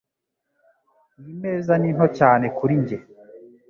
[1.19, 2.97] Iyi meza ni nto cyane kuri njye.